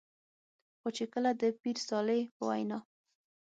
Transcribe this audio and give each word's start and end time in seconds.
خو 0.79 0.87
چې 0.97 1.03
کله 1.13 1.29
د 1.41 1.43
پير 1.61 1.77
صالح 1.87 2.21
په 2.35 2.43
وېنا 2.47 2.77